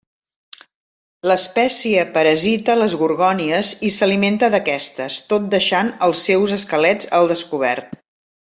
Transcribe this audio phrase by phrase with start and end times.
[1.31, 7.95] L'espècie parasita les gorgònies i s'alimenta d'aquestes, tot deixant els seus esquelets al descobert.